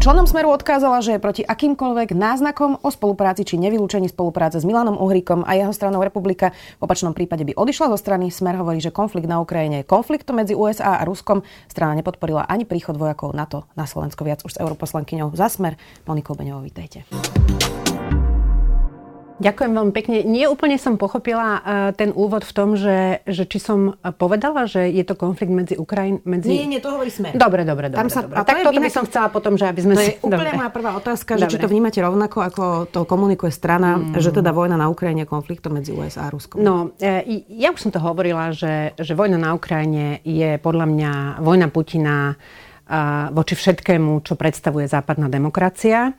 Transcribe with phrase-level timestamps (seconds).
[0.00, 4.96] Členom Smeru odkázala, že je proti akýmkoľvek náznakom o spolupráci či nevylúčení spolupráce s Milanom
[4.96, 6.56] Uhrikom a jeho stranou Republika.
[6.80, 8.32] V opačnom prípade by odišla zo strany.
[8.32, 11.44] Smer hovorí, že konflikt na Ukrajine je konfliktom medzi USA a Ruskom.
[11.68, 15.76] Strana nepodporila ani príchod vojakov NATO na Slovensko viac už s europoslankyňou za Smer.
[16.08, 17.04] Monikou Beňovou, vítajte.
[19.40, 20.16] Ďakujem veľmi pekne.
[20.28, 21.62] Nie úplne som pochopila uh,
[21.96, 26.20] ten úvod v tom, že, že či som povedala, že je to konflikt medzi Ukrajin...
[26.28, 26.52] Medzi...
[26.52, 27.32] Nie, nie, to hovorí sme.
[27.32, 28.04] Dobre, dobre, dobre.
[28.04, 28.44] Tam sa, dobre.
[28.44, 30.08] Tak toto by som chcela potom, že aby sme to si...
[30.12, 30.60] je úplne dobre.
[30.60, 31.52] moja prvá otázka, že dobre.
[31.56, 34.20] či to vnímate rovnako, ako to komunikuje strana, mm.
[34.20, 36.60] že teda vojna na Ukrajine je konfliktom medzi USA a Ruskom.
[36.60, 41.12] No, e, ja už som to hovorila, že, že vojna na Ukrajine je podľa mňa
[41.40, 42.36] vojna Putina
[43.30, 46.10] voči všetkému, čo predstavuje západná demokracia.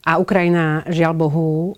[0.00, 1.76] A Ukrajina, žiaľ Bohu,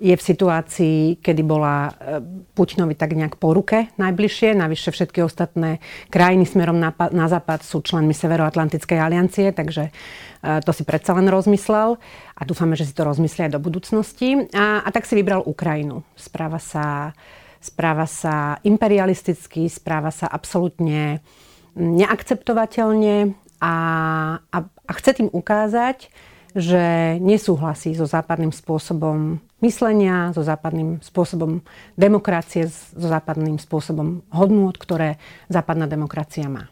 [0.00, 2.24] je v situácii, kedy bola e,
[2.56, 4.56] Putinovi tak nejak po ruke najbližšie.
[4.56, 9.92] Navyše všetky ostatné krajiny smerom na, na západ sú členmi Severoatlantickej aliancie, takže e,
[10.64, 12.00] to si predsa len rozmyslel
[12.32, 14.48] a dúfame, že si to rozmyslia aj do budúcnosti.
[14.56, 16.00] A, a tak si vybral Ukrajinu.
[16.16, 17.12] Správa sa,
[17.60, 21.20] správa sa imperialisticky, správa sa absolútne
[21.76, 23.74] neakceptovateľne a,
[24.40, 26.08] a, a chce tým ukázať,
[26.56, 31.60] že nesúhlasí so západným spôsobom myslenia, so západným spôsobom
[31.96, 36.68] demokracie, so západným spôsobom hodnôt, ktoré západná demokracia má.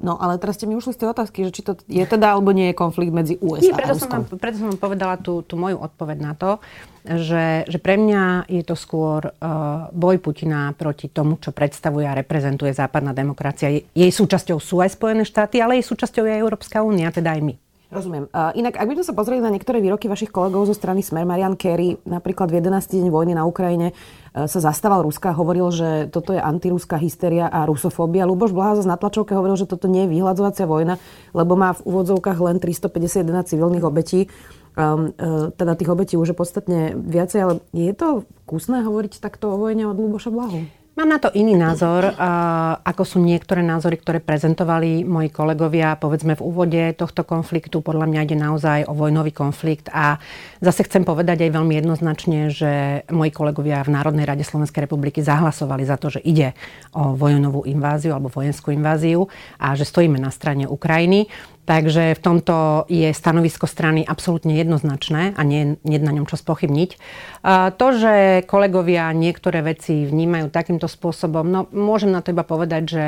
[0.00, 2.56] No, ale teraz ste mi ušli z tej otázky, že či to je teda alebo
[2.56, 4.08] nie je konflikt medzi USA nie, preto a Ruskom.
[4.08, 6.56] Som vám, preto som vám povedala tú, tú moju odpoveď na to,
[7.04, 12.16] že, že pre mňa je to skôr uh, boj Putina proti tomu, čo predstavuje a
[12.16, 13.68] reprezentuje západná demokracia.
[13.92, 17.40] Jej súčasťou sú aj Spojené štáty, ale jej súčasťou je aj Európska únia, teda aj
[17.44, 17.54] my.
[17.90, 18.30] Rozumiem.
[18.30, 21.26] Uh, inak, ak by sme sa pozreli na niektoré výroky vašich kolegov zo strany Smer,
[21.26, 22.86] Marian Kerry, napríklad v 11.
[22.86, 27.66] deň vojny na Ukrajine uh, sa zastával Ruska, hovoril, že toto je antiruská hysteria a
[27.66, 28.30] rusofóbia.
[28.30, 31.02] Luboš Blaha zase na tlačovke hovoril, že toto nie je vyhľadzovacia vojna,
[31.34, 34.30] lebo má v úvodzovkách len 351 civilných obetí.
[34.78, 39.50] Um, uh, teda tých obetí už je podstatne viacej, ale je to kusné hovoriť takto
[39.50, 40.79] o vojne od Luboša Blahu?
[41.00, 42.12] Mám na to iný názor,
[42.84, 47.80] ako sú niektoré názory, ktoré prezentovali moji kolegovia, povedzme v úvode tohto konfliktu.
[47.80, 50.20] Podľa mňa ide naozaj o vojnový konflikt a
[50.60, 55.88] zase chcem povedať aj veľmi jednoznačne, že moji kolegovia v Národnej rade Slovenskej republiky zahlasovali
[55.88, 56.52] za to, že ide
[56.92, 59.24] o vojnovú inváziu alebo vojenskú inváziu
[59.56, 61.32] a že stojíme na strane Ukrajiny.
[61.70, 66.90] Takže v tomto je stanovisko strany absolútne jednoznačné a nie, je na ňom čo spochybniť.
[67.78, 73.06] To, že kolegovia niektoré veci vnímajú takýmto spôsobom, no môžem na to iba povedať, že,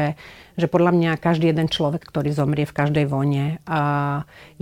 [0.54, 3.58] že podľa mňa každý jeden človek, ktorý zomrie v každej vojne,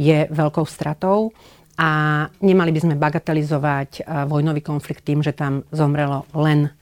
[0.00, 1.37] je veľkou stratou.
[1.77, 6.72] A nemali by sme bagatelizovať vojnový konflikt tým, že tam zomrelo len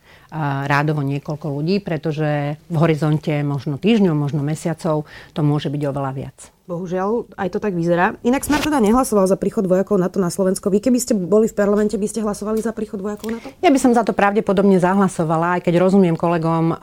[0.71, 5.03] rádovo niekoľko ľudí, pretože v horizonte možno týždňov, možno mesiacov
[5.35, 6.39] to môže byť oveľa viac.
[6.69, 8.21] Bohužiaľ, aj to tak vyzerá.
[8.21, 10.69] Inak Smer teda nehlasoval za príchod vojakov NATO na Slovensko.
[10.69, 13.49] Vy keby ste boli v parlamente, by ste hlasovali za príchod vojakov NATO?
[13.65, 16.77] Ja by som za to pravdepodobne zahlasovala, aj keď rozumiem kolegom.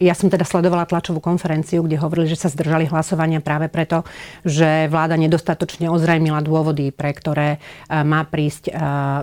[0.00, 4.08] Ja som teda sledovala tlačovú konferenciu, kde hovorili, že sa zdržali hlasovania práve preto,
[4.40, 7.60] že vláda nedostatočne ozrejmila dôvody, pre ktoré
[7.92, 8.72] má prísť,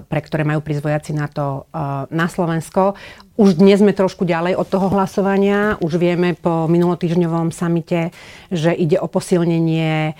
[0.05, 1.65] pre ktoré majú prísť vojaci NATO
[2.13, 2.93] na Slovensko.
[3.39, 5.79] Už dnes sme trošku ďalej od toho hlasovania.
[5.79, 8.11] Už vieme po minulotýždňovom samite,
[8.51, 10.19] že ide o posilnenie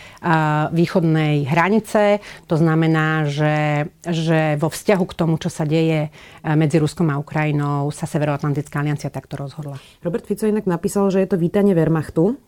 [0.72, 2.24] východnej hranice.
[2.48, 6.08] To znamená, že, že vo vzťahu k tomu, čo sa deje
[6.56, 9.76] medzi Ruskom a Ukrajinou, sa Severoatlantická aliancia takto rozhodla.
[10.08, 12.40] Robert Fico inak napísal, že je to vítanie Wehrmachtu.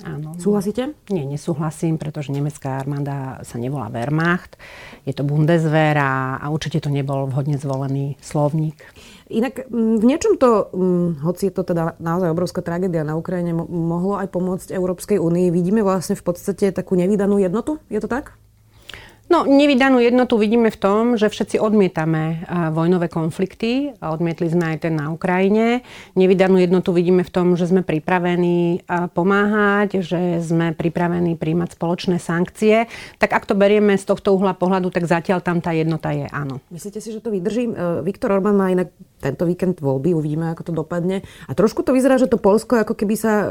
[0.00, 0.32] Áno.
[0.40, 0.96] Súhlasíte?
[1.12, 4.56] Nie, nesúhlasím, pretože nemecká armáda sa nevolá Wehrmacht.
[5.04, 8.80] Je to Bundeswehr a, a určite to nebol vhodne zvolený slovník.
[9.30, 10.74] Inak v niečom to,
[11.22, 15.54] hoci je to teda naozaj obrovská tragédia na Ukrajine, mohlo aj pomôcť Európskej únii.
[15.54, 17.78] Vidíme vlastne v podstate takú nevydanú jednotu?
[17.86, 18.34] Je to tak?
[19.30, 22.42] No, nevydanú jednotu vidíme v tom, že všetci odmietame
[22.74, 25.86] vojnové konflikty a odmietli sme aj ten na Ukrajine.
[26.18, 28.82] Nevydanú jednotu vidíme v tom, že sme pripravení
[29.14, 32.90] pomáhať, že sme pripravení príjmať spoločné sankcie.
[33.22, 36.58] Tak ak to berieme z tohto uhla pohľadu, tak zatiaľ tam tá jednota je áno.
[36.74, 37.70] Myslíte si, že to vydrží?
[37.70, 38.90] E, Viktor Orbán má inak
[39.20, 41.22] tento víkend voľby, uvidíme, ako to dopadne.
[41.46, 43.48] A trošku to vyzerá, že to Polsko ako keby sa e,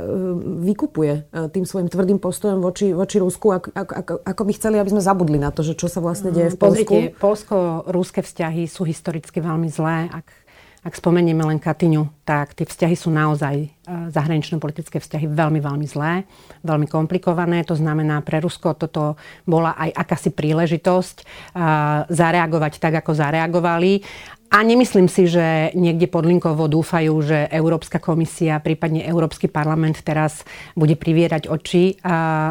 [0.65, 4.91] vykupuje e, tým svojim tvrdým postojom voči, voči Rusku, ako, ako, ako by chceli, aby
[4.91, 6.89] sme zabudli na to, že čo sa vlastne deje v Polsku.
[6.89, 10.09] Pozrite, polsko-rúske vzťahy sú historicky veľmi zlé.
[10.09, 10.25] Ak
[10.79, 13.67] Ak spomenieme len Katyňu, tak tie vzťahy sú naozaj e,
[14.15, 16.23] zahranično-politické vzťahy veľmi, veľmi zlé,
[16.63, 17.67] veľmi komplikované.
[17.67, 21.23] To znamená, pre Rusko toto bola aj akási príležitosť e,
[22.07, 24.07] zareagovať tak, ako zareagovali.
[24.49, 30.41] A nemyslím si, že niekde podlinkovo dúfajú, že Európska komisia, prípadne Európsky parlament teraz
[30.73, 32.01] bude privierať oči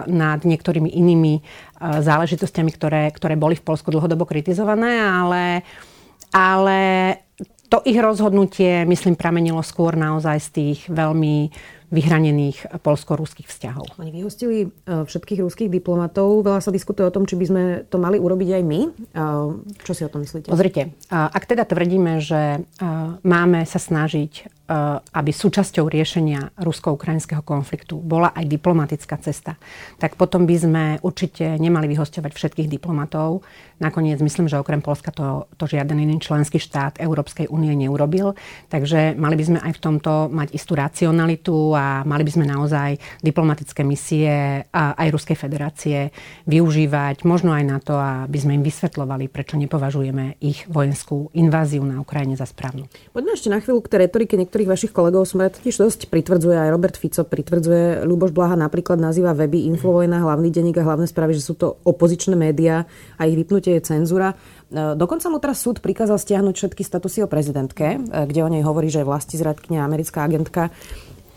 [0.07, 1.43] nad niektorými inými
[1.83, 5.67] záležitostiami, ktoré, ktoré boli v Polsku dlhodobo kritizované, ale,
[6.31, 6.79] ale
[7.67, 11.51] to ich rozhodnutie, myslím, pramenilo skôr naozaj z tých veľmi
[11.89, 13.97] vyhranených polsko-ruských vzťahov.
[13.97, 14.69] Oni vyhostili e,
[15.09, 16.45] všetkých ruských diplomatov.
[16.45, 18.81] Veľa sa diskutuje o tom, či by sme to mali urobiť aj my.
[18.85, 18.91] E,
[19.83, 20.53] čo si o tom myslíte?
[20.53, 22.89] Pozrite, ak teda tvrdíme, že e,
[23.25, 24.59] máme sa snažiť
[25.17, 29.57] aby súčasťou riešenia rusko-ukrajinského konfliktu bola aj diplomatická cesta,
[29.97, 33.41] tak potom by sme určite nemali vyhostovať všetkých diplomatov.
[33.81, 38.37] Nakoniec myslím, že okrem Polska to, to žiaden iný členský štát Európskej únie neurobil.
[38.69, 43.23] Takže mali by sme aj v tomto mať istú racionalitu a mali by sme naozaj
[43.23, 46.11] diplomatické misie a aj Ruskej federácie
[46.51, 52.03] využívať možno aj na to, aby sme im vysvetlovali, prečo nepovažujeme ich vojenskú inváziu na
[52.03, 52.91] Ukrajine za správnu.
[53.15, 56.73] Poďme ešte na chvíľu k tej retorike niektorých vašich kolegov Smer totiž dosť pritvrdzuje, aj
[56.75, 61.47] Robert Fico pritvrdzuje, Ľuboš Blaha napríklad nazýva weby Infovojna, hlavný denník a hlavné správy, že
[61.47, 62.89] sú to opozičné médiá
[63.21, 64.35] a ich vypnutie je cenzúra.
[64.35, 68.65] E, dokonca mu teraz súd prikázal stiahnuť všetky statusy o prezidentke, e, kde o nej
[68.65, 70.73] hovorí, že je vlasti zradkňa, americká agentka.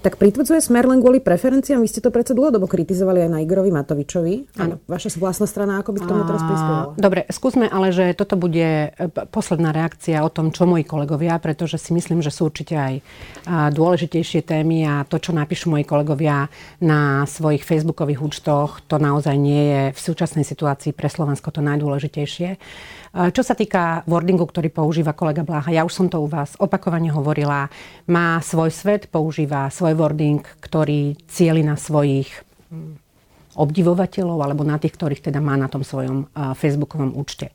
[0.02, 1.78] Tak pritvrdzuje smer len kvôli preferenciám?
[1.78, 4.58] Vy ste to predsa dlhodobo kritizovali aj na Igorovi Matovičovi.
[4.58, 4.82] Áno.
[4.90, 6.84] Vaša vlastná strana, ako by k tomu teraz prispievala?
[6.98, 11.78] Dobre, skúsme ale, že toto bude e, posledná reakcia o tom, čo moji kolegovia, pretože
[11.78, 12.94] si myslím, že sú určite aj
[13.78, 16.50] dôležitejšie témy a to, čo napíšu moji kolegovia
[16.82, 22.58] na svojich facebookových účtoch, to naozaj nie je v súčasnej situácii pre Slovensko to najdôležitejšie.
[23.12, 27.12] Čo sa týka wordingu, ktorý používa kolega Bláha, ja už som to u vás opakovane
[27.12, 27.68] hovorila,
[28.08, 32.32] má svoj svet, používa svoj wording, ktorý cieli na svojich
[32.72, 32.96] hm,
[33.60, 37.52] obdivovateľov alebo na tých, ktorých teda má na tom svojom facebookovom účte.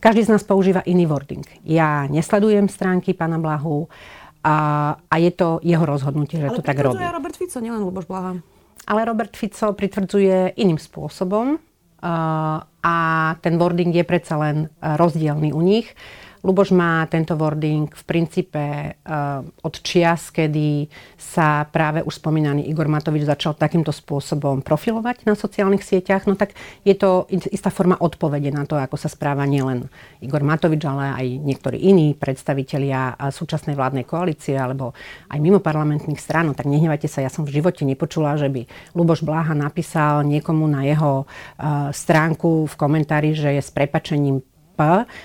[0.00, 1.44] Každý z nás používa iný wording.
[1.64, 3.88] Ja nesledujem stránky pána Blahu
[4.44, 4.56] a,
[4.96, 7.00] a je to jeho rozhodnutie, že Ale to tak robí.
[7.00, 8.36] Ale Robert Fico, nielen Luboš Blaha.
[8.84, 11.56] Ale Robert Fico pritvrdzuje iným spôsobom
[12.84, 12.96] a
[13.40, 15.96] ten wording je predsa len rozdielný u nich.
[16.44, 22.84] Luboš má tento wording v princípe uh, od čias, kedy sa práve už spomínaný Igor
[22.84, 26.28] Matovič začal takýmto spôsobom profilovať na sociálnych sieťach.
[26.28, 26.52] No tak
[26.84, 29.88] je to istá forma odpovede na to, ako sa správa nielen
[30.20, 34.92] Igor Matovič, ale aj niektorí iní predstavitelia súčasnej vládnej koalície alebo
[35.32, 36.52] aj mimo parlamentných strán.
[36.52, 40.68] No tak nehnevajte sa, ja som v živote nepočula, že by Luboš Bláha napísal niekomu
[40.68, 44.44] na jeho uh, stránku v komentári, že je s prepačením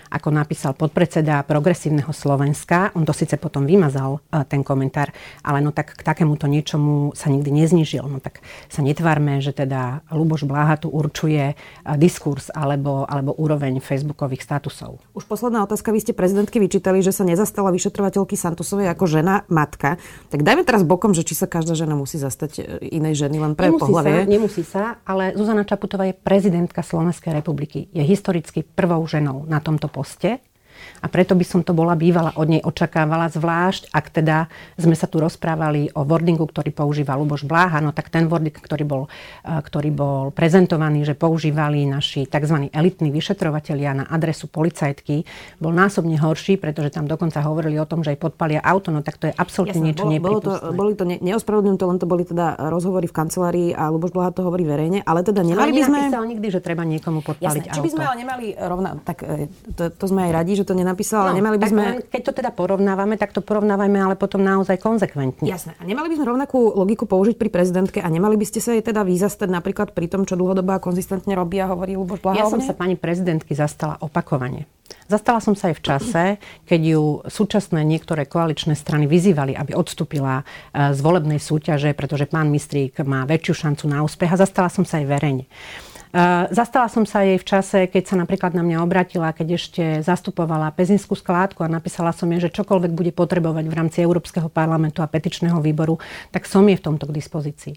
[0.09, 2.93] ako napísal podpredseda Progresívneho Slovenska.
[2.93, 5.09] On to síce potom vymazal, e, ten komentár,
[5.41, 8.05] ale no tak k takémuto niečomu sa nikdy neznižil.
[8.05, 11.55] No tak sa netvárme, že teda Luboš Bláha tu určuje e,
[11.97, 15.01] diskurs alebo, alebo úroveň facebookových statusov.
[15.17, 15.89] Už posledná otázka.
[15.89, 19.97] Vy ste prezidentky vyčítali, že sa nezastala vyšetrovateľky Santosovej ako žena, matka.
[20.29, 22.61] Tak dajme teraz bokom, že či sa každá žena musí zastať e,
[22.99, 24.17] inej ženy len pre nemusí pohľavie.
[24.23, 27.87] Sa, nemusí sa, ale Zuzana Čaputová je prezidentka Slovenskej republiky.
[27.95, 30.39] Je historicky prvou ženou na tomto poste
[30.99, 35.07] a preto by som to bola bývala od nej očakávala, zvlášť ak teda sme sa
[35.07, 39.01] tu rozprávali o wordingu, ktorý používa Luboš Bláha, no tak ten wording, ktorý bol,
[39.43, 42.71] e, ktorý bol prezentovaný, že používali naši tzv.
[42.71, 45.23] elitní vyšetrovatelia na adresu policajtky,
[45.59, 49.17] bol násobne horší, pretože tam dokonca hovorili o tom, že aj podpalia auto, no tak
[49.17, 52.23] to je absolútne niečo bolo, bolo to, boli to, ne, neospravedlňujem to, len to boli
[52.27, 55.83] teda rozhovory v kancelárii a Luboš Bláha to hovorí verejne, ale teda nemali ale by
[55.85, 56.01] sme...
[56.35, 57.77] nikdy, že treba niekomu podpaliť Jasne, auto.
[57.77, 60.73] Či by sme ale nemali rovna, tak e, to, to sme aj radi, že to
[60.73, 61.83] nenapísal, ale no, nemali by sme...
[62.07, 65.45] Keď to teda porovnávame, tak to porovnávajme ale potom naozaj konzekventne.
[65.45, 65.75] Jasné.
[65.77, 68.83] A nemali by sme rovnakú logiku použiť pri prezidentke a nemali by ste sa jej
[68.85, 72.39] teda vyzastať napríklad pri tom, čo dlhodobo a konzistentne robí a hovorí Luboš Blaha.
[72.39, 74.69] Ja som sa pani prezidentky zastala opakovane.
[75.09, 76.23] Zastala som sa aj v čase,
[76.69, 82.53] keď ju súčasné niektoré koaličné strany vyzývali, aby odstúpila e, z volebnej súťaže, pretože pán
[82.53, 85.45] Mistrík má väčšiu šancu na úspech a zastala som sa aj verejne.
[86.49, 90.73] Zastala som sa jej v čase, keď sa napríklad na mňa obratila, keď ešte zastupovala
[90.73, 95.11] pezinskú skládku a napísala som jej, že čokoľvek bude potrebovať v rámci Európskeho parlamentu a
[95.11, 96.01] petičného výboru,
[96.33, 97.75] tak som je v tomto k dispozícii.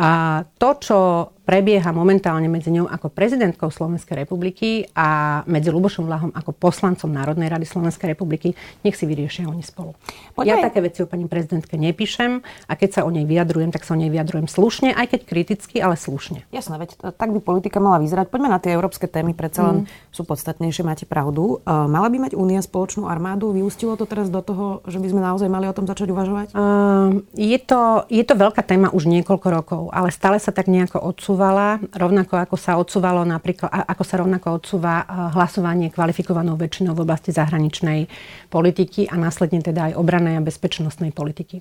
[0.00, 0.98] A to, čo
[1.46, 7.46] prebieha momentálne medzi ňou ako prezidentkou Slovenskej republiky a medzi Lubošom Vlahom ako poslancom Národnej
[7.46, 9.94] rady Slovenskej republiky, nech si vyriešia oni spolu.
[10.34, 10.50] Poďme.
[10.50, 13.94] Ja také veci o pani prezidentke nepíšem a keď sa o nej vyjadrujem, tak sa
[13.94, 16.42] o nej vyjadrujem slušne, aj keď kriticky, ale slušne.
[16.50, 18.26] Jasné, veď tak by politika mala vyzerať.
[18.26, 20.10] Poďme na tie európske témy, predsa len mm.
[20.10, 21.62] sú podstatnejšie, máte pravdu.
[21.62, 23.54] Uh, mala by mať Únia spoločnú armádu?
[23.54, 26.58] Vyústilo to teraz do toho, že by sme naozaj mali o tom začať uvažovať?
[26.58, 30.98] Uh, je, to, je to veľká téma už niekoľko rokov, ale stále sa tak nejako
[30.98, 35.04] odsúva odsúvala, rovnako ako sa odsúvalo napríklad, ako sa rovnako odsúva
[35.36, 38.08] hlasovanie kvalifikovanou väčšinou v oblasti zahraničnej
[38.48, 41.60] politiky a následne teda aj obranej a bezpečnostnej politiky.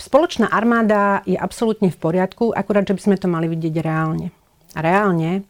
[0.00, 4.32] Spoločná armáda je absolútne v poriadku, akurát, že by sme to mali vidieť reálne.
[4.72, 5.44] A reálne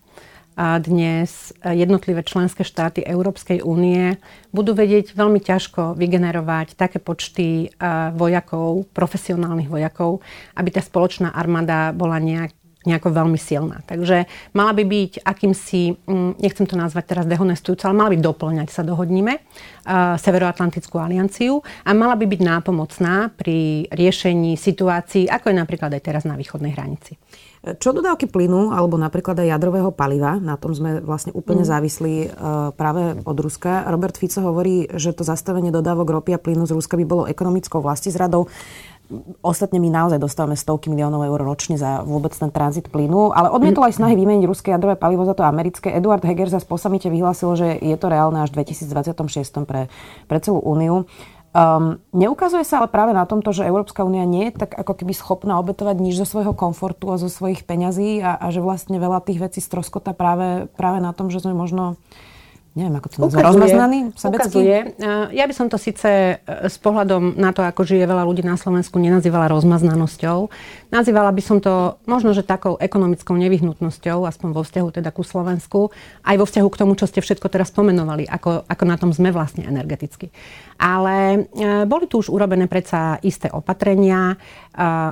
[0.56, 4.16] dnes jednotlivé členské štáty Európskej únie
[4.56, 7.68] budú vedieť veľmi ťažko vygenerovať také počty
[8.16, 10.24] vojakov, profesionálnych vojakov,
[10.56, 13.82] aby tá spoločná armáda bola nejak nejako veľmi silná.
[13.82, 18.68] Takže mala by byť akýmsi, mm, nechcem to nazvať teraz dehonestujúco, ale mala by doplňať,
[18.70, 19.42] sa dohodníme,
[20.22, 26.22] Severoatlantickú alianciu a mala by byť nápomocná pri riešení situácií, ako je napríklad aj teraz
[26.22, 27.18] na východnej hranici.
[27.66, 31.70] Čo dodávky plynu alebo napríklad aj jadrového paliva, na tom sme vlastne úplne mm.
[31.74, 32.28] závislí uh,
[32.70, 33.90] práve od Ruska.
[33.90, 37.82] Robert Fico hovorí, že to zastavenie dodávok ropy a plynu z Ruska by bolo ekonomickou
[38.14, 38.46] zradou.
[39.42, 43.86] Ostatne my naozaj dostávame stovky miliónov eur ročne za vôbec ten tranzit plynu, ale odmietol
[43.86, 45.94] aj snahy vymeniť ruské jadrové palivo za to americké.
[45.94, 49.86] Eduard Heger za po vyhlásil, že je to reálne až v 2026 pre,
[50.26, 51.06] pre celú úniu.
[51.56, 55.16] Um, neukazuje sa ale práve na tomto, že Európska únia nie je tak ako keby
[55.16, 59.24] schopná obetovať nič zo svojho komfortu a zo svojich peňazí a, a že vlastne veľa
[59.24, 61.96] tých vecí stroskota práve, práve na tom, že sme možno
[62.76, 65.00] neviem, ako to nazvať, rozmaznaný Ukazuje.
[65.32, 68.60] Ja by som to síce e, s pohľadom na to, ako žije veľa ľudí na
[68.60, 70.52] Slovensku, nenazývala rozmaznanosťou.
[70.92, 75.88] Nazývala by som to možno, že takou ekonomickou nevyhnutnosťou, aspoň vo vzťahu teda ku Slovensku,
[76.20, 79.32] aj vo vzťahu k tomu, čo ste všetko teraz pomenovali, ako, ako na tom sme
[79.32, 80.28] vlastne energeticky.
[80.76, 84.34] Ale e, boli tu už urobené predsa isté opatrenia.
[84.34, 84.36] E,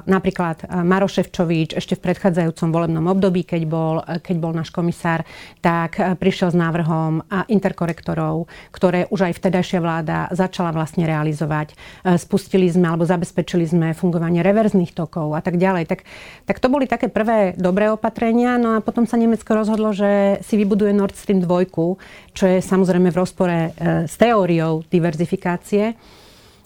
[0.04, 5.24] napríklad Maro Ševčovič ešte v predchádzajúcom volebnom období, keď bol, keď bol náš komisár,
[5.64, 11.72] tak prišiel s návrhom interkorektorov, ktoré už aj vtedajšia vláda začala vlastne realizovať.
[11.72, 15.88] E, spustili sme alebo zabezpečili sme fungovanie reverzných tokov a tak ďalej.
[15.88, 16.00] Tak,
[16.44, 18.56] tak to boli také prvé dobré opatrenia.
[18.60, 23.08] No a potom sa Nemecko rozhodlo, že si vybuduje Nord Stream 2, čo je samozrejme
[23.14, 23.70] v rozpore e,
[24.10, 25.53] s teóriou diverzifikácie.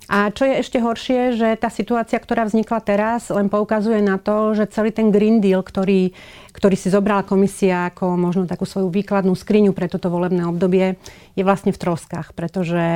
[0.08, 4.56] A čo je ešte horšie, že tá situácia, ktorá vznikla teraz, len poukazuje na to,
[4.56, 6.16] že celý ten Green Deal, ktorý,
[6.56, 10.96] ktorý si zobrala komisia ako možno takú svoju výkladnú skriňu pre toto volebné obdobie,
[11.36, 12.88] je vlastne v troskách, pretože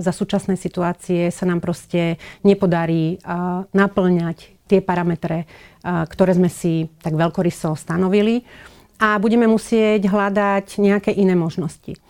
[0.00, 3.20] za súčasnej situácie sa nám proste nepodarí
[3.76, 5.44] naplňať tie parametre,
[5.84, 8.48] ktoré sme si tak veľkoryso stanovili
[8.96, 12.00] a budeme musieť hľadať nejaké iné možnosti.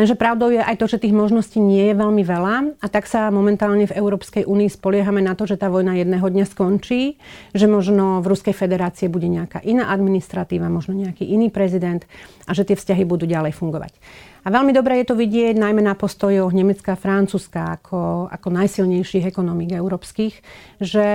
[0.00, 3.28] Lenže pravdou je aj to, že tých možností nie je veľmi veľa a tak sa
[3.28, 7.20] momentálne v Európskej únii spoliehame na to, že tá vojna jedného dňa skončí,
[7.52, 12.00] že možno v Ruskej federácie bude nejaká iná administratíva, možno nejaký iný prezident
[12.48, 13.92] a že tie vzťahy budú ďalej fungovať.
[14.40, 19.28] A veľmi dobre je to vidieť najmä na postojoch Nemecka a Francúzska ako, ako najsilnejších
[19.28, 20.34] ekonomík európskych,
[20.80, 21.06] že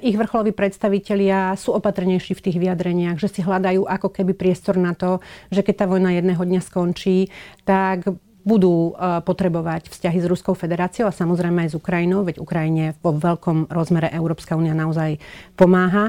[0.00, 4.94] ich vrcholoví predstavitelia sú opatrnejší v tých vyjadreniach, že si hľadajú ako keby priestor na
[4.94, 5.18] to,
[5.50, 7.34] že keď tá vojna jedného dňa skončí,
[7.66, 8.06] tak
[8.44, 13.12] budú e, potrebovať vzťahy s Ruskou federáciou a samozrejme aj s Ukrajinou, veď Ukrajine vo
[13.12, 15.20] veľkom rozmere Európska únia naozaj
[15.60, 16.08] pomáha.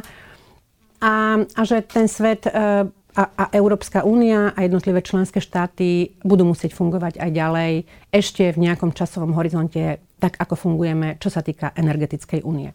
[1.02, 2.52] A, a že ten svet e,
[3.16, 7.74] a, a Európska únia a jednotlivé členské štáty budú musieť fungovať aj ďalej
[8.12, 12.72] ešte v nejakom časovom horizonte, tak ako fungujeme, čo sa týka energetickej únie.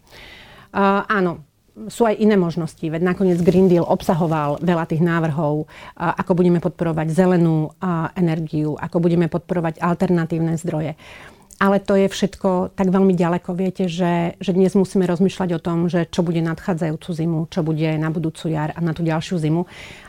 [0.77, 1.47] Uh, áno,
[1.89, 7.13] sú aj iné možnosti, veď nakoniec Green Deal obsahoval veľa tých návrhov, ako budeme podporovať
[7.13, 7.69] zelenú
[8.17, 10.97] energiu, ako budeme podporovať alternatívne zdroje.
[11.57, 13.57] Ale to je všetko tak veľmi ďaleko.
[13.57, 17.97] Viete, že, že dnes musíme rozmýšľať o tom, že čo bude nadchádzajúcu zimu, čo bude
[17.97, 19.65] na budúcu jar a na tú ďalšiu zimu.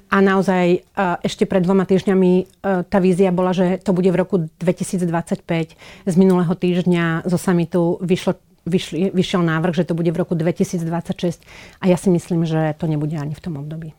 [0.07, 0.79] A naozaj e,
[1.25, 2.43] ešte pred dvoma týždňami e,
[2.87, 5.03] tá vízia bola, že to bude v roku 2025.
[6.07, 11.39] Z minulého týždňa zo samitu vyšlo vyšli, vyšiel návrh, že to bude v roku 2026
[11.79, 13.95] a ja si myslím, že to nebude ani v tom období.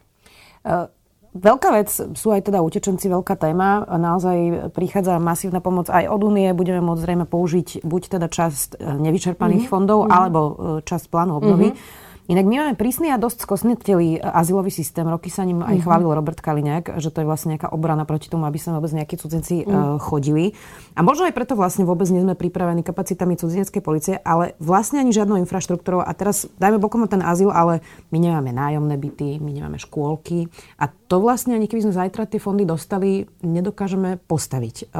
[0.65, 0.93] Uh
[1.37, 3.85] Veľká vec sú aj teda utečenci, veľká téma.
[3.85, 6.49] Naozaj prichádza masívna pomoc aj od únie.
[6.57, 9.71] Budeme môcť zrejme použiť buď teda časť e, nevyčerpaných mm-hmm.
[9.71, 10.17] fondov, mm-hmm.
[10.17, 10.53] alebo e,
[10.89, 11.69] časť plánu obnovy.
[11.71, 12.07] Mm-hmm.
[12.29, 15.09] Inak my máme prísny a dosť skosnetelý azylový systém.
[15.09, 15.85] Roky sa ním aj mm-hmm.
[15.89, 19.17] chválil Robert Kaliňák, že to je vlastne nejaká obrana proti tomu, aby sa vôbec nejakí
[19.17, 19.97] cudzinci mm.
[19.97, 20.53] chodili.
[20.93, 25.09] A možno aj preto vlastne vôbec nie sme pripravení kapacitami cudzineckej policie, ale vlastne ani
[25.09, 26.05] žiadnou infraštruktúrou.
[26.05, 27.81] A teraz dajme bokom ten azyl, ale
[28.13, 30.53] my nemáme nájomné byty, my nemáme škôlky.
[30.77, 34.93] A to vlastne ani keby sme zajtra tie fondy dostali, nedokážeme postaviť.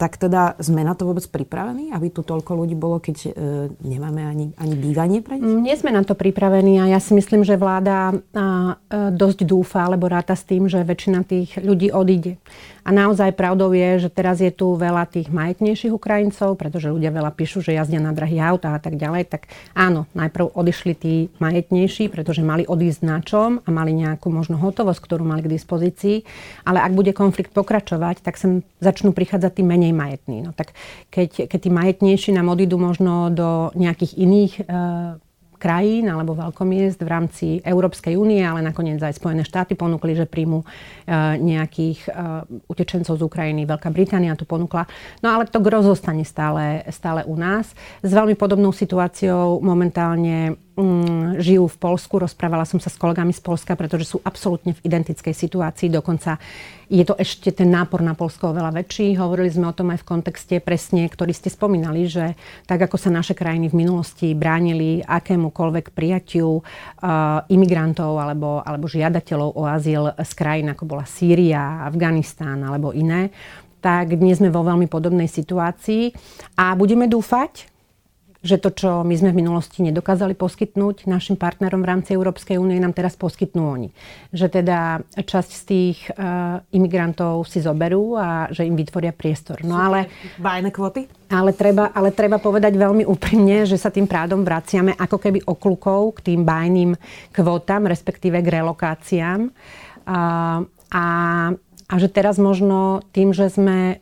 [0.00, 3.30] Tak teda sme na to vôbec pripravení, aby tu toľko ľudí bolo, keď e,
[3.84, 5.36] nemáme ani, ani bývanie pre?
[5.36, 8.44] Nie sme na to pripravení a ja si myslím, že vláda a, a,
[8.88, 12.40] e, dosť dúfa, alebo ráta s tým, že väčšina tých ľudí odíde.
[12.80, 17.32] A naozaj pravdou je, že teraz je tu veľa tých majetnejších Ukrajincov, pretože ľudia veľa
[17.36, 19.28] píšu, že jazdia na drahých autách a tak ďalej.
[19.28, 19.42] Tak
[19.76, 25.00] áno, najprv odišli tí majetnejší, pretože mali odísť na čom a mali nejakú možno hotovosť,
[25.06, 26.24] ktorú mali k dispozícii.
[26.64, 30.42] Ale ak bude konflikt pokračovať, tak sem začnú prichádzať tí menej majetní.
[30.44, 30.72] No tak
[31.10, 34.62] keď, keď tí majetnejší nám odídu možno do nejakých iných e,
[35.60, 40.64] krajín alebo veľkomiest v rámci Európskej únie, ale nakoniec aj Spojené štáty ponúkli, že príjmu
[40.64, 40.66] e,
[41.36, 42.10] nejakých e,
[42.64, 43.68] utečencov z Ukrajiny.
[43.68, 44.88] Veľká Británia to ponúkla.
[45.20, 47.76] No ale to gro zostane stále, stále u nás.
[48.00, 50.56] S veľmi podobnou situáciou momentálne
[51.38, 52.20] žijú v Polsku.
[52.20, 55.88] Rozprávala som sa s kolegami z Polska, pretože sú absolútne v identickej situácii.
[55.92, 56.36] Dokonca
[56.90, 59.14] je to ešte ten nápor na Polsko oveľa väčší.
[59.14, 62.34] Hovorili sme o tom aj v kontexte presne, ktorý ste spomínali, že
[62.66, 69.54] tak ako sa naše krajiny v minulosti bránili akémukoľvek prijatiu uh, imigrantov alebo, alebo žiadateľov
[69.54, 73.30] o azyl z krajín ako bola Sýria, Afganistán alebo iné,
[73.80, 76.12] tak dnes sme vo veľmi podobnej situácii
[76.58, 77.70] a budeme dúfať,
[78.40, 82.80] že to, čo my sme v minulosti nedokázali poskytnúť našim partnerom v rámci Európskej únie,
[82.80, 83.88] nám teraz poskytnú oni.
[84.32, 89.60] Že teda časť z tých uh, imigrantov si zoberú a že im vytvoria priestor.
[89.60, 90.08] No ale...
[90.40, 91.04] Bajné kvoty?
[91.28, 96.16] Ale treba, ale treba povedať veľmi úprimne, že sa tým prádom vraciame ako keby oklukov
[96.18, 96.96] k tým bajným
[97.36, 99.52] kvótam, respektíve k relokáciám.
[100.08, 101.06] Uh, a,
[101.86, 104.00] a že teraz možno tým, že sme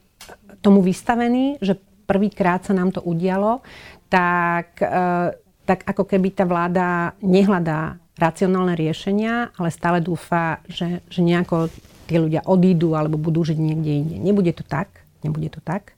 [0.62, 1.74] tomu vystavení, že
[2.08, 3.60] prvýkrát sa nám to udialo,
[4.08, 5.32] tak, e,
[5.68, 11.70] tak ako keby tá vláda nehľadá racionálne riešenia, ale stále dúfa, že, že nejako
[12.10, 14.16] tí ľudia odídu alebo budú žiť niekde inde.
[14.18, 14.90] Nebude to tak.
[15.22, 15.94] Nebude to tak.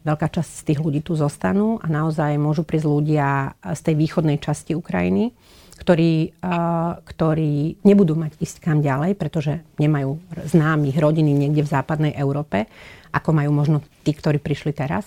[0.00, 4.40] Veľká časť z tých ľudí tu zostanú a naozaj môžu prísť ľudia z tej východnej
[4.40, 5.36] časti Ukrajiny,
[5.76, 6.56] ktorí, e,
[7.04, 10.16] ktorí nebudú mať ísť kam ďalej, pretože nemajú
[10.48, 12.64] známych rodiny niekde v západnej Európe,
[13.12, 15.04] ako majú možno tí, ktorí prišli teraz.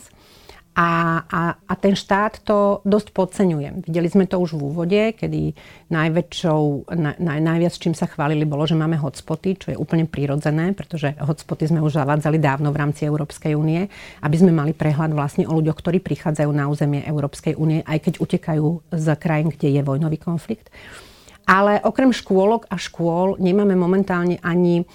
[0.73, 3.85] A, a, a ten štát to dosť podceňuje.
[3.85, 5.53] Videli sme to už v úvode, kedy
[5.93, 10.73] najväčšou, na, na, najviac čím sa chválili bolo, že máme hotspoty, čo je úplne prirodzené,
[10.73, 13.85] pretože hotspoty sme už zavádzali dávno v rámci Európskej únie,
[14.25, 18.13] aby sme mali prehľad vlastne o ľuďoch, ktorí prichádzajú na územie Európskej únie, aj keď
[18.25, 20.73] utekajú z krajín, kde je vojnový konflikt.
[21.43, 24.88] Ale okrem škôlok a škôl nemáme momentálne ani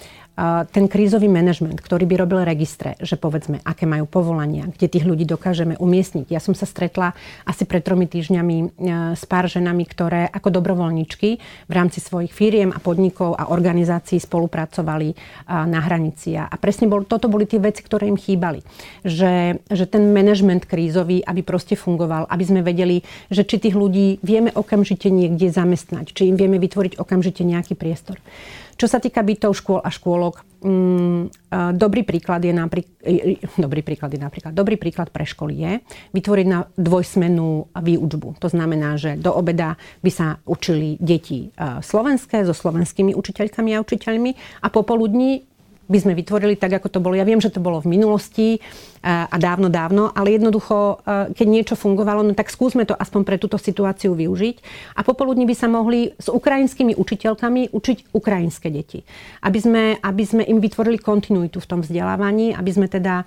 [0.71, 5.27] ten krízový manažment, ktorý by robil registre, že povedzme, aké majú povolania, kde tých ľudí
[5.27, 6.31] dokážeme umiestniť.
[6.31, 7.11] Ja som sa stretla
[7.43, 8.65] asi pred tromi týždňami e,
[9.19, 11.29] s pár ženami, ktoré ako dobrovoľničky
[11.67, 15.11] v rámci svojich firiem a podnikov a organizácií spolupracovali
[15.49, 16.37] na hranici.
[16.37, 18.61] A presne bol, toto boli tie veci, ktoré im chýbali.
[19.03, 23.01] Že, že ten manažment krízový, aby proste fungoval, aby sme vedeli,
[23.33, 28.21] že či tých ľudí vieme okamžite niekde zamestnať, či im vieme vytvoriť okamžite nejaký priestor.
[28.79, 32.95] Čo sa týka bytov, škôl a škôlok, mm, dobrý príklad je napríklad,
[33.59, 35.73] dobrý príklad je napríklad, dobrý príklad pre školy je
[36.15, 38.39] vytvoriť na dvojsmennú výučbu.
[38.39, 44.63] To znamená, že do obeda by sa učili deti slovenské so slovenskými učiteľkami a učiteľmi
[44.63, 45.48] a popoludní
[45.89, 47.17] by sme vytvorili tak, ako to bolo.
[47.17, 48.61] Ja viem, že to bolo v minulosti
[49.01, 51.01] a dávno, dávno, ale jednoducho,
[51.33, 54.55] keď niečo fungovalo, no tak skúsme to aspoň pre túto situáciu využiť.
[54.95, 59.01] A popoludní by sa mohli s ukrajinskými učiteľkami učiť ukrajinské deti.
[59.41, 63.25] Aby sme, aby sme im vytvorili kontinuitu v tom vzdelávaní, aby sme teda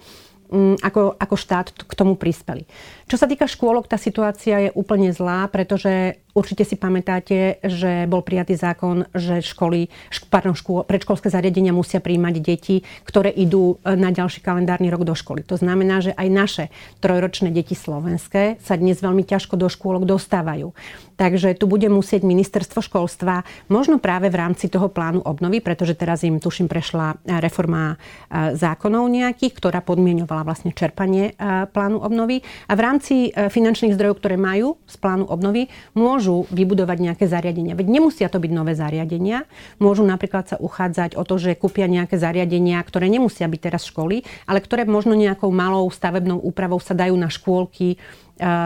[0.53, 2.68] mm, ako, ako štát k tomu prispeli.
[3.11, 8.24] Čo sa týka škôlok, tá situácia je úplne zlá, pretože Určite si pamätáte, že bol
[8.24, 9.92] prijatý zákon, že školy,
[10.32, 15.12] pardon, škôl, predškolské zariadenia musia príjmať deti, ktoré idú e, na ďalší kalendárny rok do
[15.12, 15.44] školy.
[15.44, 16.64] To znamená, že aj naše
[17.04, 20.72] trojročné deti slovenské sa dnes veľmi ťažko do škôlok dostávajú.
[21.20, 26.24] Takže tu bude musieť ministerstvo školstva, možno práve v rámci toho plánu obnovy, pretože teraz
[26.24, 28.00] im, tuším, prešla e, reforma
[28.32, 31.36] e, zákonov nejakých, ktorá podmienovala vlastne čerpanie
[31.74, 32.40] plánu obnovy.
[32.70, 37.74] A v rámci finančných zdrojov, ktoré majú z plánu obnovy, môžu môžu vybudovať nejaké zariadenia.
[37.74, 39.42] Veď nemusia to byť nové zariadenia.
[39.82, 44.22] Môžu napríklad sa uchádzať o to, že kúpia nejaké zariadenia, ktoré nemusia byť teraz školy,
[44.46, 47.98] ale ktoré možno nejakou malou stavebnou úpravou sa dajú na škôlky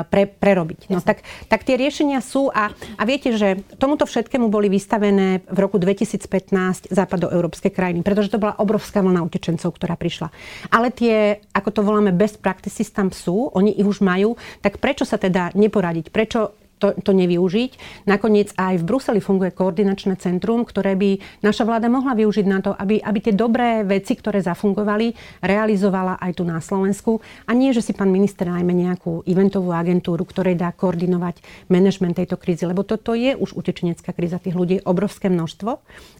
[0.08, 0.92] pre, prerobiť.
[0.92, 5.58] No tak, tak tie riešenia sú a, a viete, že tomuto všetkému boli vystavené v
[5.58, 10.28] roku 2015 západoeurópske krajiny, pretože to bola obrovská vlna utečencov, ktorá prišla.
[10.72, 15.04] Ale tie, ako to voláme, best practices tam sú, oni ich už majú, tak prečo
[15.04, 16.08] sa teda neporadiť?
[16.08, 18.04] Prečo to, to nevyužiť.
[18.04, 22.76] Nakoniec aj v Bruseli funguje koordinačné centrum, ktoré by naša vláda mohla využiť na to,
[22.76, 27.24] aby, aby tie dobré veci, ktoré zafungovali, realizovala aj tu na Slovensku.
[27.48, 31.40] A nie, že si pán minister najmä nejakú eventovú agentúru, ktorej dá koordinovať
[31.72, 35.70] manažment tejto krízy, lebo toto je už utečenecká kríza tých ľudí, obrovské množstvo.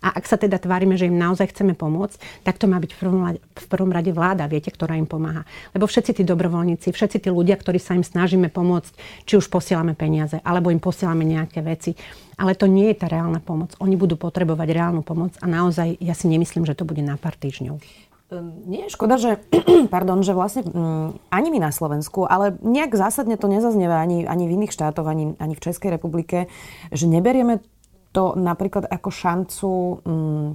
[0.01, 2.99] A ak sa teda tvárime, že im naozaj chceme pomôcť, tak to má byť v
[2.99, 5.45] prvom, v prvom rade vláda, viete, ktorá im pomáha.
[5.77, 8.93] Lebo všetci tí dobrovoľníci, všetci tí ľudia, ktorí sa im snažíme pomôcť,
[9.29, 11.99] či už posielame peniaze, alebo im posielame nejaké veci.
[12.39, 13.75] Ale to nie je tá reálna pomoc.
[13.83, 17.35] Oni budú potrebovať reálnu pomoc a naozaj ja si nemyslím, že to bude na pár
[17.35, 17.83] týždňov.
[18.31, 19.39] Ehm, nie je škoda, že,
[19.95, 24.51] pardon, že vlastne mm, ani my na Slovensku, ale nejak zásadne to nezaznieva ani, ani
[24.51, 26.51] v iných štátoch, ani, ani v Českej republike,
[26.91, 27.63] že neberieme
[28.11, 29.71] to napríklad ako šancu
[30.03, 30.49] mm,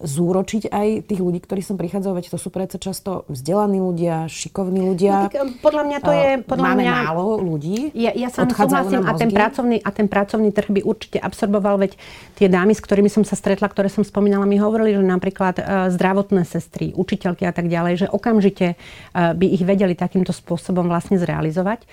[0.00, 4.80] zúročiť aj tých ľudí, ktorí sem prichádzajú, veď to sú predsa často vzdelaní ľudia, šikovní
[4.80, 5.14] ľudia.
[5.14, 6.28] No, tak, eh, podľa mňa to je...
[6.44, 7.92] Podľa Máme mňa, málo ľudí.
[7.92, 12.00] Ja, ja sa súhlasím a ten, pracovný, a ten pracovný trh by určite absorboval, veď
[12.40, 15.64] tie dámy, s ktorými som sa stretla, ktoré som spomínala, mi hovorili, že napríklad uh,
[15.92, 21.20] zdravotné sestry, učiteľky a tak ďalej, že okamžite uh, by ich vedeli takýmto spôsobom vlastne
[21.20, 21.84] zrealizovať.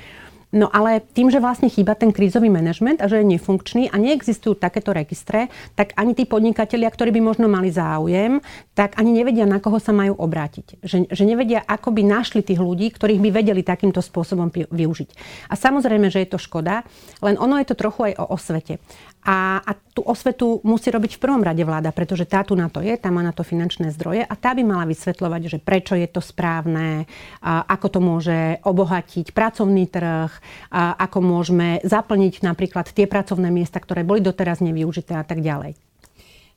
[0.55, 4.55] No ale tým, že vlastne chýba ten krízový manažment a že je nefunkčný a neexistujú
[4.55, 8.39] takéto registre, tak ani tí podnikatelia, ktorí by možno mali záujem,
[8.71, 10.79] tak ani nevedia, na koho sa majú obrátiť.
[10.79, 15.10] Že, že nevedia, ako by našli tých ľudí, ktorých by vedeli takýmto spôsobom využiť.
[15.51, 16.88] A samozrejme, že je to škoda,
[17.19, 18.79] len ono je to trochu aj o osvete.
[19.27, 22.79] A, a tú osvetu musí robiť v prvom rade vláda, pretože tá tu na to
[22.79, 26.07] je, tá má na to finančné zdroje a tá by mala vysvetľovať, že prečo je
[26.07, 27.03] to správne,
[27.43, 30.31] a ako to môže obohatiť pracovný trh,
[30.71, 35.75] a ako môžeme zaplniť napríklad tie pracovné miesta, ktoré boli doteraz nevyužité a tak ďalej.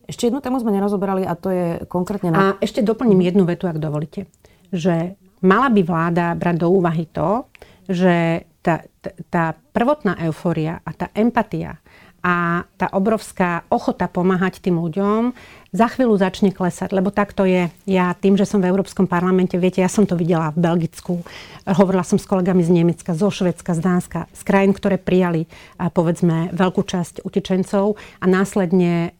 [0.07, 2.31] Ešte jednu tému sme nerozoberali a to je konkrétne...
[2.31, 2.39] Na...
[2.39, 4.31] A ešte doplním jednu vetu, ak dovolíte.
[4.71, 7.51] Že mala by vláda brať do úvahy to,
[7.91, 11.81] že tá, tá, tá prvotná euforia a tá empatia
[12.21, 15.33] a tá obrovská ochota pomáhať tým ľuďom
[15.71, 17.71] za chvíľu začne klesať, lebo tak to je.
[17.87, 21.23] Ja tým, že som v Európskom parlamente, viete, ja som to videla v Belgicku,
[21.65, 25.47] hovorila som s kolegami z Nemecka, zo Švedska, z Dánska, z krajín, ktoré prijali,
[25.79, 29.15] povedzme, veľkú časť utečencov a následne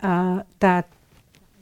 [0.59, 0.83] tá,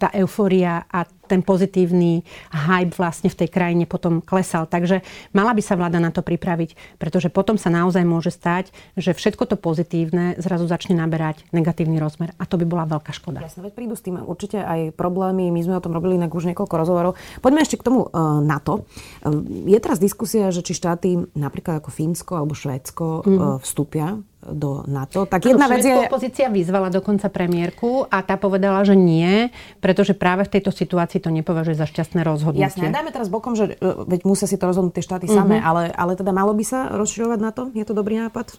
[0.01, 4.65] tá euforia a ten pozitívny hype vlastne v tej krajine potom klesal.
[4.65, 5.05] Takže
[5.37, 9.45] mala by sa vláda na to pripraviť, pretože potom sa naozaj môže stať, že všetko
[9.45, 13.45] to pozitívne zrazu začne naberať negatívny rozmer a to by bola veľká škoda.
[13.45, 15.53] Jasne, veď prídu s tým určite aj problémy.
[15.53, 17.13] My sme o tom robili inak už niekoľko rozhovorov.
[17.45, 18.89] Poďme ešte k tomu uh, NATO.
[19.21, 23.37] Uh, je teraz diskusia, že či štáty napríklad ako Fínsko alebo Švédsko mm.
[23.37, 25.29] uh, vstúpia do NATO.
[25.29, 25.93] Tak jedna vec je...
[25.93, 29.51] opozícia vyzvala dokonca premiérku a tá povedala, že nie,
[29.83, 32.63] pretože práve v tejto situácii si to nepovažuje za šťastné rozhodnutie.
[32.63, 35.41] Jasné, dajme teraz bokom, že e, veď musia si to rozhodnúť tie štáty mm-hmm.
[35.43, 37.75] samé, ale, ale teda malo by sa rozširovať na to?
[37.75, 38.55] Je to dobrý nápad?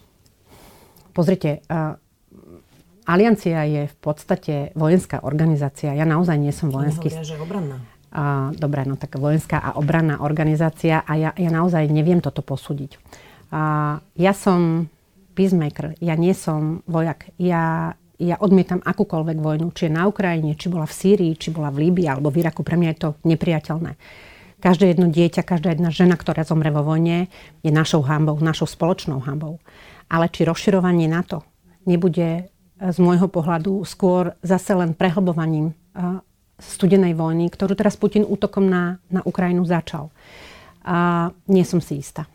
[1.16, 1.96] Pozrite, uh,
[3.08, 5.96] Aliancia je v podstate vojenská organizácia.
[5.96, 7.08] Ja naozaj nie som vojenský...
[7.08, 7.76] Hovoria, že obranná.
[8.10, 13.00] Uh, dobre, no tak vojenská a obranná organizácia a ja, ja naozaj neviem toto posúdiť.
[13.50, 14.86] Uh, ja som
[15.34, 17.30] peacemaker, ja nie som vojak.
[17.38, 21.72] Ja ja odmietam akúkoľvek vojnu, či je na Ukrajine, či bola v Sýrii, či bola
[21.72, 22.60] v Líbii alebo v Iraku.
[22.60, 23.96] Pre mňa je to nepriateľné.
[24.60, 27.32] Každé jedno dieťa, každá jedna žena, ktorá zomre vo vojne,
[27.64, 29.56] je našou hambou, našou spoločnou hambou.
[30.12, 31.48] Ale či rozširovanie NATO
[31.88, 32.42] nebude e,
[32.76, 35.74] z môjho pohľadu skôr zase len prehlbovaním e,
[36.60, 40.12] studenej vojny, ktorú teraz Putin útokom na, na Ukrajinu začal.
[40.84, 42.28] A nie som si istá.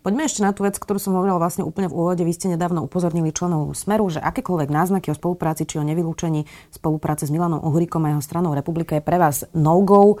[0.00, 2.24] Poďme ešte na tú vec, ktorú som hovorila vlastne úplne v úvode.
[2.24, 7.28] Vy ste nedávno upozornili členov Smeru, že akékoľvek náznaky o spolupráci či o nevylúčení spolupráce
[7.28, 10.16] s Milanom Uhrikom a jeho stranou Republika je pre vás no-go.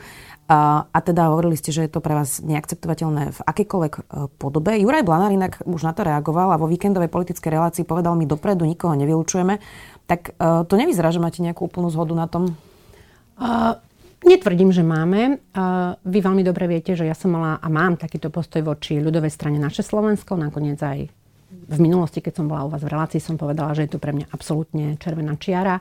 [0.52, 4.00] A, a teda hovorili ste, že je to pre vás neakceptovateľné v akejkoľvek e,
[4.36, 4.76] podobe.
[4.76, 8.68] Juraj Blanár inak už na to reagoval a vo víkendovej politickej relácii povedal mi dopredu,
[8.68, 9.62] nikoho nevylučujeme.
[10.10, 12.58] Tak uh, to nevyzerá, že máte nejakú úplnú zhodu na tom?
[13.38, 13.78] Uh,
[14.20, 15.40] Netvrdím, že máme.
[16.04, 19.56] Vy veľmi dobre viete, že ja som mala a mám takýto postoj voči ľudovej strane
[19.56, 20.36] naše Slovensko.
[20.36, 21.08] Nakoniec aj
[21.50, 24.12] v minulosti, keď som bola u vás v relácii, som povedala, že je to pre
[24.12, 25.80] mňa absolútne červená čiara.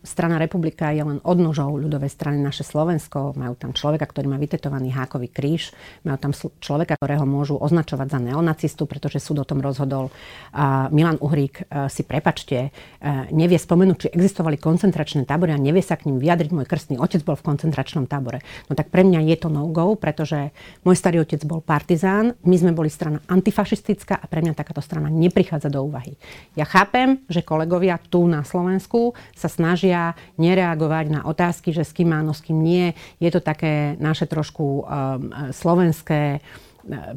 [0.00, 3.36] Strana Republika je len odnožou ľudovej strany naše Slovensko.
[3.36, 5.76] Majú tam človeka, ktorý má vytetovaný hákový kríž.
[6.08, 10.08] Majú tam človeka, ktorého môžu označovať za neonacistu, pretože súd o tom rozhodol.
[10.88, 12.70] Milan Uhrík e, si prepačte, e,
[13.36, 16.50] nevie spomenúť, či existovali koncentračné tábory a nevie sa k ním vyjadriť.
[16.56, 18.40] Môj krstný otec bol v koncentračnom tábore.
[18.72, 20.50] No tak pre mňa je to no-go, pretože
[20.88, 25.12] môj starý otec bol partizán, my sme boli strana antifašistická a pre mňa takáto strana
[25.12, 26.16] neprichádza do úvahy.
[26.56, 32.14] Ja chápem, že kolegovia tu na Slovensku sa snažia nereagovať na otázky, že s kým
[32.14, 32.94] áno, s kým nie.
[33.18, 34.82] Je to také naše trošku um,
[35.50, 36.38] slovenské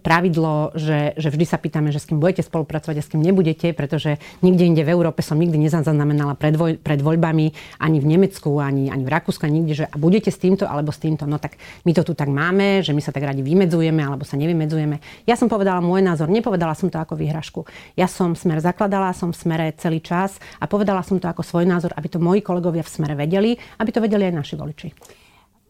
[0.04, 3.72] pravidlo, že, že vždy sa pýtame, že s kým budete spolupracovať a s kým nebudete,
[3.72, 8.60] pretože nikde inde v Európe som nikdy nezaznamenala pred, voj, pred voľbami, ani v Nemecku,
[8.60, 11.24] ani, ani v Rakúsku, nikde, že a budete s týmto alebo s týmto.
[11.30, 11.56] No tak
[11.88, 15.26] my to tu tak máme, že my sa tak radi vymedzujeme alebo sa nevymedzujeme.
[15.26, 17.64] Ja som povedala môj názor, nepovedala som to ako výhražku.
[17.96, 21.64] Ja som smer zakladala, som v smere celý čas a povedala som to ako svoj
[21.64, 25.21] názor, aby to moji kolegovia v smere vedeli, aby to vedeli aj naši voliči.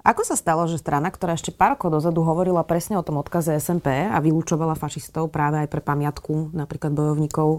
[0.02, 3.54] Ako sa stalo, že strana, ktorá ešte pár rokov dozadu hovorila presne o tom odkaze
[3.62, 7.58] SMP a vylúčovala fašistov práve aj pre pamiatku napríklad bojovníkov e,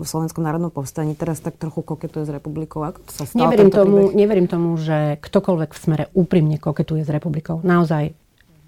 [0.00, 2.84] v Slovenskom národnom povstaní, teraz tak trochu koketuje s republikou?
[2.84, 3.48] Ako to sa stalo?
[3.48, 7.64] Neverím tomu, neverím tomu, že ktokoľvek v smere úprimne koketuje s republikou.
[7.64, 8.12] Naozaj,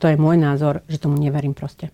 [0.01, 1.93] to je môj názor, že tomu neverím proste.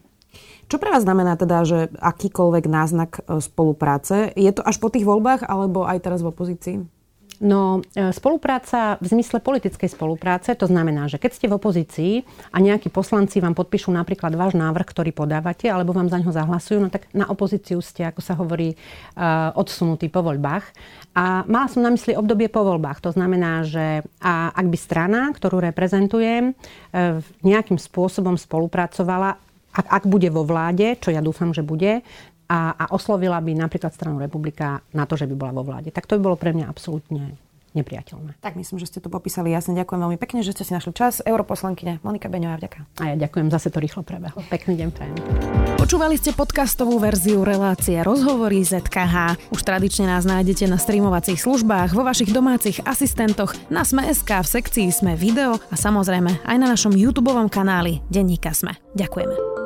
[0.66, 4.30] Čo pre vás znamená teda, že akýkoľvek náznak e, spolupráce?
[4.38, 6.76] Je to až po tých voľbách alebo aj teraz v opozícii?
[7.36, 12.12] No, e, spolupráca v zmysle politickej spolupráce, to znamená, že keď ste v opozícii
[12.48, 16.78] a nejakí poslanci vám podpíšu napríklad váš návrh, ktorý podávate, alebo vám za ňo zahlasujú,
[16.80, 18.76] no tak na opozíciu ste, ako sa hovorí, e,
[19.52, 20.64] odsunutí po voľbách.
[21.12, 23.04] A mala som na mysli obdobie po voľbách.
[23.04, 29.36] To znamená, že a ak by strana, ktorú reprezentujem, e, nejakým spôsobom spolupracovala
[29.76, 32.00] ak, ak bude vo vláde, čo ja dúfam, že bude,
[32.46, 35.90] a, a oslovila by napríklad stranu republika na to, že by bola vo vláde.
[35.90, 37.34] Tak to by bolo pre mňa absolútne
[37.76, 38.40] nepriateľné.
[38.40, 39.76] Tak myslím, že ste to popísali jasne.
[39.76, 41.20] Ďakujem veľmi pekne, že ste si našli čas.
[41.20, 42.88] Europoslankyne Monika Beňová, vďaka.
[43.04, 44.40] A ja ďakujem, zase to rýchlo prebehlo.
[44.48, 45.16] Pekný deň prajem.
[45.76, 49.36] Počúvali ste podcastovú verziu relácie Rozhovory ZKH.
[49.52, 54.88] Už tradične nás nájdete na streamovacích službách, vo vašich domácich asistentoch, na Sme.sk, v sekcii
[54.88, 58.80] Sme video a samozrejme aj na našom YouTube kanáli Denníka Sme.
[58.96, 59.65] Ďakujeme.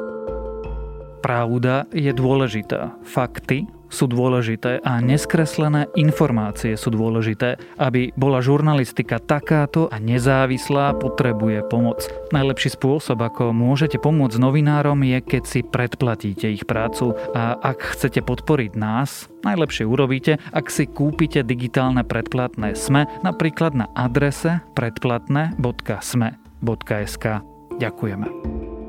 [1.20, 2.96] Pravda je dôležitá.
[3.04, 7.58] Fakty sú dôležité a neskreslené informácie sú dôležité.
[7.76, 12.06] Aby bola žurnalistika takáto a nezávislá, potrebuje pomoc.
[12.30, 17.18] Najlepší spôsob, ako môžete pomôcť novinárom, je, keď si predplatíte ich prácu.
[17.34, 23.90] A ak chcete podporiť nás, najlepšie urobíte, ak si kúpite digitálne predplatné SME, napríklad na
[23.98, 27.24] adrese predplatné.sme.sk.
[27.80, 28.79] Ďakujeme.